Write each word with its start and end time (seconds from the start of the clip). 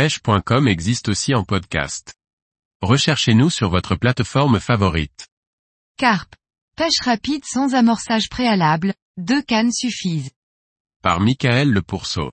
pêche.com 0.00 0.66
existe 0.66 1.10
aussi 1.10 1.34
en 1.34 1.44
podcast. 1.44 2.14
Recherchez-nous 2.80 3.50
sur 3.50 3.68
votre 3.68 3.96
plateforme 3.96 4.58
favorite. 4.58 5.28
Carpe. 5.98 6.34
Pêche 6.74 7.02
rapide 7.04 7.44
sans 7.44 7.74
amorçage 7.74 8.30
préalable, 8.30 8.94
deux 9.18 9.42
cannes 9.42 9.70
suffisent. 9.70 10.30
Par 11.02 11.20
Michael 11.20 11.70
Le 11.70 11.82
Pourceau. 11.82 12.32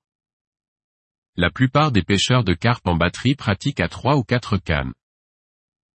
La 1.36 1.52
plupart 1.52 1.92
des 1.92 2.04
pêcheurs 2.04 2.46
de 2.46 2.54
carpe 2.54 2.88
en 2.88 2.96
batterie 2.96 3.36
pratiquent 3.36 3.81
à 3.81 3.89
trois 3.89 4.15
ou 4.15 4.23
quatre 4.23 4.55
cannes. 4.55 4.93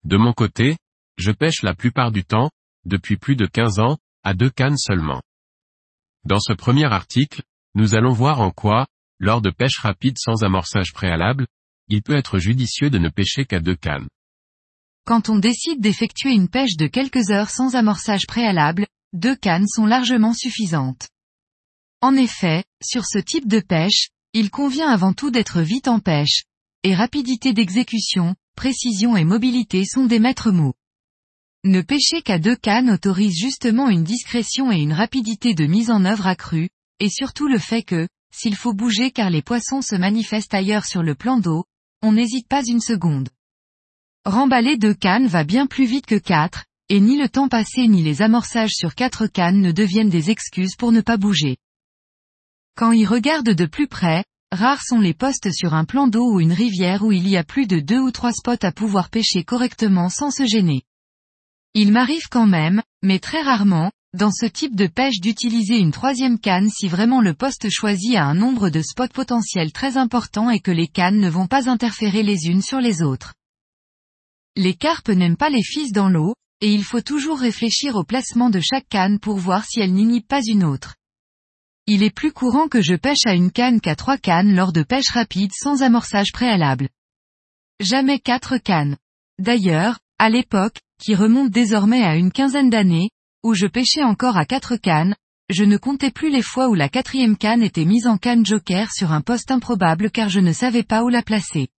De 0.03 0.17
mon 0.17 0.33
côté, 0.33 0.75
je 1.15 1.31
pêche 1.31 1.63
la 1.63 1.73
plupart 1.73 2.11
du 2.11 2.25
temps, 2.25 2.51
depuis 2.83 3.15
plus 3.15 3.37
de 3.37 3.45
15 3.45 3.79
ans, 3.79 3.97
à 4.23 4.33
deux 4.33 4.49
cannes 4.49 4.77
seulement. 4.77 5.21
Dans 6.25 6.41
ce 6.41 6.51
premier 6.51 6.91
article, 6.91 7.43
nous 7.75 7.95
allons 7.95 8.11
voir 8.11 8.41
en 8.41 8.51
quoi, 8.51 8.87
lors 9.19 9.41
de 9.41 9.51
pêche 9.51 9.77
rapide 9.77 10.17
sans 10.17 10.43
amorçage 10.43 10.91
préalable, 10.91 11.47
il 11.91 12.01
peut 12.01 12.15
être 12.15 12.39
judicieux 12.39 12.89
de 12.89 12.97
ne 12.97 13.09
pêcher 13.09 13.45
qu'à 13.45 13.59
deux 13.59 13.75
cannes. 13.75 14.07
Quand 15.05 15.29
on 15.29 15.37
décide 15.37 15.81
d'effectuer 15.81 16.31
une 16.31 16.47
pêche 16.47 16.77
de 16.77 16.87
quelques 16.87 17.31
heures 17.31 17.49
sans 17.49 17.75
amorçage 17.75 18.25
préalable, 18.27 18.87
deux 19.13 19.35
cannes 19.35 19.67
sont 19.67 19.85
largement 19.85 20.33
suffisantes. 20.33 21.09
En 22.01 22.15
effet, 22.15 22.63
sur 22.81 23.05
ce 23.05 23.19
type 23.19 23.47
de 23.47 23.59
pêche, 23.59 24.09
il 24.33 24.49
convient 24.49 24.89
avant 24.89 25.13
tout 25.13 25.31
d'être 25.31 25.61
vite 25.61 25.87
en 25.87 25.99
pêche, 25.99 26.43
et 26.83 26.95
rapidité 26.95 27.51
d'exécution, 27.51 28.35
précision 28.55 29.17
et 29.17 29.25
mobilité 29.25 29.83
sont 29.85 30.05
des 30.05 30.19
maîtres 30.19 30.51
mots. 30.51 30.75
Ne 31.63 31.81
pêcher 31.81 32.21
qu'à 32.21 32.39
deux 32.39 32.55
cannes 32.55 32.89
autorise 32.89 33.37
justement 33.37 33.89
une 33.89 34.03
discrétion 34.03 34.71
et 34.71 34.79
une 34.79 34.93
rapidité 34.93 35.53
de 35.53 35.65
mise 35.65 35.91
en 35.91 36.05
œuvre 36.05 36.25
accrue, 36.25 36.69
et 36.99 37.09
surtout 37.09 37.47
le 37.47 37.59
fait 37.59 37.83
que, 37.83 38.07
s'il 38.33 38.55
faut 38.55 38.73
bouger 38.73 39.11
car 39.11 39.29
les 39.29 39.41
poissons 39.41 39.81
se 39.81 39.95
manifestent 39.95 40.53
ailleurs 40.53 40.85
sur 40.85 41.03
le 41.03 41.15
plan 41.15 41.37
d'eau, 41.37 41.65
on 42.01 42.13
n'hésite 42.13 42.47
pas 42.47 42.63
une 42.65 42.81
seconde. 42.81 43.29
Remballer 44.25 44.77
deux 44.77 44.93
cannes 44.93 45.27
va 45.27 45.43
bien 45.43 45.67
plus 45.67 45.85
vite 45.85 46.05
que 46.05 46.15
quatre, 46.15 46.65
et 46.89 46.99
ni 46.99 47.17
le 47.17 47.29
temps 47.29 47.47
passé 47.47 47.87
ni 47.87 48.03
les 48.03 48.21
amorçages 48.21 48.73
sur 48.73 48.95
quatre 48.95 49.27
cannes 49.27 49.61
ne 49.61 49.71
deviennent 49.71 50.09
des 50.09 50.29
excuses 50.29 50.75
pour 50.75 50.91
ne 50.91 51.01
pas 51.01 51.17
bouger. 51.17 51.57
Quand 52.75 52.91
y 52.91 53.05
regarde 53.05 53.49
de 53.49 53.65
plus 53.65 53.87
près, 53.87 54.25
rares 54.51 54.83
sont 54.83 54.99
les 54.99 55.13
postes 55.13 55.51
sur 55.51 55.73
un 55.73 55.85
plan 55.85 56.07
d'eau 56.07 56.33
ou 56.33 56.39
une 56.39 56.53
rivière 56.53 57.03
où 57.03 57.11
il 57.11 57.27
y 57.27 57.37
a 57.37 57.43
plus 57.43 57.67
de 57.67 57.79
deux 57.79 57.99
ou 57.99 58.11
trois 58.11 58.33
spots 58.33 58.65
à 58.65 58.71
pouvoir 58.71 59.09
pêcher 59.09 59.43
correctement 59.43 60.09
sans 60.09 60.31
se 60.31 60.45
gêner. 60.45 60.83
Il 61.73 61.91
m'arrive 61.91 62.27
quand 62.29 62.47
même, 62.47 62.81
mais 63.01 63.19
très 63.19 63.41
rarement, 63.41 63.91
dans 64.13 64.31
ce 64.31 64.45
type 64.45 64.75
de 64.75 64.87
pêche 64.87 65.21
d'utiliser 65.21 65.77
une 65.77 65.91
troisième 65.91 66.37
canne 66.37 66.69
si 66.69 66.89
vraiment 66.89 67.21
le 67.21 67.33
poste 67.33 67.69
choisi 67.69 68.17
a 68.17 68.25
un 68.25 68.33
nombre 68.33 68.69
de 68.69 68.81
spots 68.81 69.07
potentiels 69.13 69.71
très 69.71 69.95
important 69.95 70.49
et 70.49 70.59
que 70.59 70.71
les 70.71 70.87
cannes 70.87 71.19
ne 71.19 71.29
vont 71.29 71.47
pas 71.47 71.69
interférer 71.69 72.21
les 72.21 72.47
unes 72.47 72.61
sur 72.61 72.79
les 72.79 73.01
autres. 73.01 73.33
Les 74.57 74.73
carpes 74.73 75.09
n'aiment 75.09 75.37
pas 75.37 75.49
les 75.49 75.63
fils 75.63 75.93
dans 75.93 76.09
l'eau, 76.09 76.35
et 76.59 76.73
il 76.73 76.83
faut 76.83 76.99
toujours 76.99 77.39
réfléchir 77.39 77.95
au 77.95 78.03
placement 78.03 78.49
de 78.49 78.59
chaque 78.59 78.87
canne 78.89 79.17
pour 79.17 79.37
voir 79.37 79.63
si 79.63 79.79
elle 79.79 79.93
n'inhibe 79.93 80.27
pas 80.27 80.41
une 80.45 80.65
autre. 80.65 80.95
Il 81.87 82.03
est 82.03 82.13
plus 82.13 82.33
courant 82.33 82.67
que 82.67 82.81
je 82.81 82.95
pêche 82.95 83.25
à 83.25 83.33
une 83.33 83.51
canne 83.51 83.79
qu'à 83.79 83.95
trois 83.95 84.17
cannes 84.17 84.53
lors 84.53 84.73
de 84.73 84.83
pêche 84.83 85.09
rapide 85.09 85.51
sans 85.53 85.83
amorçage 85.83 86.33
préalable. 86.33 86.89
Jamais 87.79 88.19
quatre 88.19 88.57
cannes. 88.57 88.97
D'ailleurs, 89.39 89.99
à 90.19 90.29
l'époque, 90.29 90.79
qui 91.01 91.15
remonte 91.15 91.49
désormais 91.49 92.03
à 92.03 92.15
une 92.15 92.31
quinzaine 92.31 92.69
d'années, 92.69 93.09
où 93.43 93.53
je 93.53 93.65
pêchais 93.65 94.03
encore 94.03 94.37
à 94.37 94.45
quatre 94.45 94.75
cannes, 94.75 95.15
je 95.49 95.63
ne 95.63 95.77
comptais 95.77 96.11
plus 96.11 96.29
les 96.29 96.41
fois 96.41 96.69
où 96.69 96.75
la 96.75 96.89
quatrième 96.89 97.37
canne 97.37 97.63
était 97.63 97.85
mise 97.85 98.07
en 98.07 98.17
canne 98.17 98.45
joker 98.45 98.91
sur 98.91 99.11
un 99.11 99.21
poste 99.21 99.51
improbable 99.51 100.11
car 100.11 100.29
je 100.29 100.39
ne 100.39 100.53
savais 100.53 100.83
pas 100.83 101.03
où 101.03 101.09
la 101.09 101.23
placer. 101.23 101.69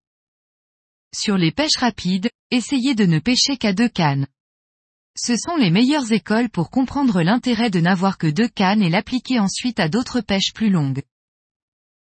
Sur 1.15 1.39
les 1.39 1.53
pêches 1.53 1.77
rapides, 1.79 2.31
essayez 2.51 2.95
de 2.95 3.07
ne 3.07 3.19
pêcher 3.19 3.57
qu'à 3.57 3.73
deux 3.73 3.89
cannes. 3.89 4.27
Ce 5.17 5.37
sont 5.37 5.57
les 5.57 5.71
meilleures 5.71 6.11
écoles 6.13 6.49
pour 6.49 6.71
comprendre 6.71 7.23
l'intérêt 7.23 7.71
de 7.71 7.81
n'avoir 7.81 8.19
que 8.19 8.27
deux 8.27 8.49
cannes 8.49 8.83
et 8.83 8.91
l'appliquer 8.91 9.39
ensuite 9.39 9.79
à 9.79 9.89
d'autres 9.89 10.21
pêches 10.21 10.53
plus 10.55 10.71
longues. 10.71 11.03